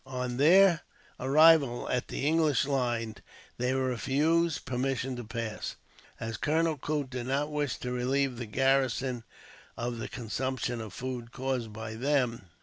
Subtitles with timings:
[0.07, 0.81] On their
[1.19, 3.17] arrival at the English lines
[3.59, 5.75] they were refused permission to pass,
[6.19, 9.25] as Colonel Coote did not wish to relieve the garrison
[9.77, 12.47] of the consumption of food caused by them.